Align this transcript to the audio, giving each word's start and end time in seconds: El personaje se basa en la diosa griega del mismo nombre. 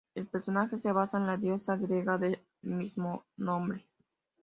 El 0.15 0.25
personaje 0.25 0.79
se 0.79 0.91
basa 0.91 1.19
en 1.19 1.27
la 1.27 1.37
diosa 1.37 1.75
griega 1.77 2.17
del 2.17 2.41
mismo 2.63 3.23
nombre. 3.37 3.87